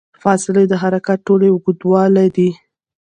[0.23, 2.49] فاصلې د حرکت ټول اوږدوالی دی.